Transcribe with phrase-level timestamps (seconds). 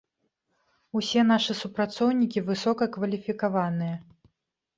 [0.99, 3.95] Усе нашы супрацоўнікі высокакваліфікаваныя.